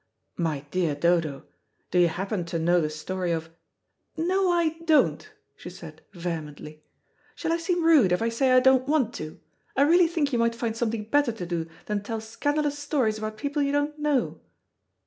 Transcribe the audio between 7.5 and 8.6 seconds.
I seem rude if I say